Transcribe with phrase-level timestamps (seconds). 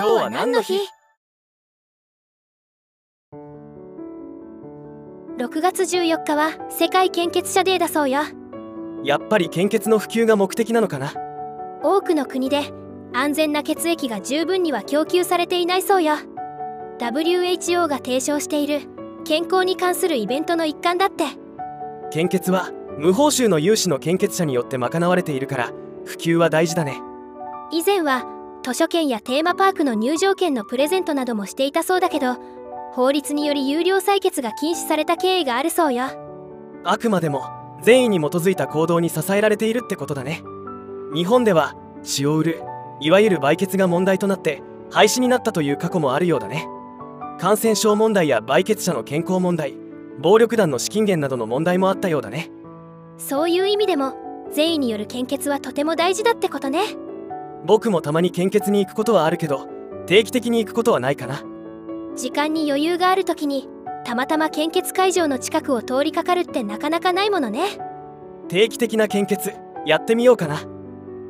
[0.00, 0.80] 今日は何の日
[5.36, 8.22] ?6 月14日は世界献血者デーだそうよ。
[9.04, 11.12] やっぱり献血の普及が目的なのかな？
[11.82, 12.72] 多くの国で
[13.12, 16.14] 安全な血液が十分には供給されていないそうよ。
[16.98, 18.80] WHO が提唱している
[19.26, 21.24] 健康に関するイベントの一環だって。
[22.10, 25.72] 献血は無報酬の有志の献血者によって賄われているから
[26.06, 27.02] 普及は大事だね。
[27.70, 32.36] 以前は図書券やテーマパークの入場券のプレゼントなどもしていたそうだけど
[32.92, 36.04] 法律により有料採血が禁止された経緯があるそうよ。
[36.84, 37.44] あくまでも
[37.82, 40.42] 善意に基づいた行動に支えられているってことだね。
[41.14, 42.62] 日本では血を売る
[43.00, 46.66] いわゆる売血が問題となって廃止になったという過去もあるようだね。
[47.38, 49.74] 感染症問題や売血者の健康問題
[50.18, 52.50] 暴力団の資金源などの問題もあったようだね。
[53.16, 54.14] そういう意味でも
[54.52, 56.80] 善意による献血はとても大事だってことね
[57.64, 59.68] 僕もたまに献血に行くことはあるけど
[60.06, 61.42] 定期的に行くことはないかな。
[62.16, 63.68] 時間に余裕がある時に
[64.04, 67.78] たまたま献血会場の近くを通りかかるってなかなかないものね。
[68.48, 69.52] 定期的な献血
[69.86, 70.62] やってみようかな。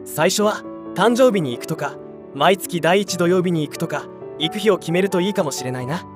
[0.05, 0.63] 最初は
[0.95, 1.97] 誕生日に行くとか
[2.35, 4.07] 毎月第1土曜日に行くとか
[4.39, 6.07] 行く日を決めるといいかもしれないな。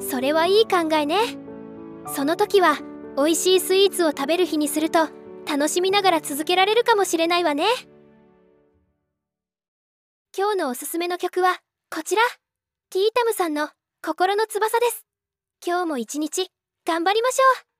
[0.00, 1.16] それはいい考えね。
[2.06, 2.78] その時は
[3.16, 5.08] 美味しいスイーツを食べる日にすると
[5.48, 7.64] 楽しみながら続けられるかもしれないわね
[10.36, 11.60] 今日のおすすめの曲は
[11.94, 12.22] こちら。
[12.90, 13.68] ティータムさんの
[14.04, 15.06] 心の翼です。
[15.64, 16.48] 今日も一日
[16.84, 17.73] 頑張りましょう。